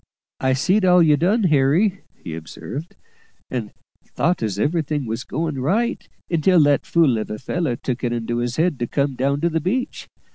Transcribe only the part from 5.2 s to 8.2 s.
going right, until that fool of a feller took it